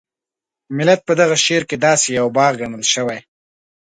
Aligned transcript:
ملت 0.77 0.99
په 1.07 1.13
دغه 1.21 1.35
شعر 1.45 1.63
کې 1.69 1.77
داسې 1.85 2.07
یو 2.19 2.27
باغ 2.35 2.51
ګڼل 2.61 2.83
شوی. 2.93 3.19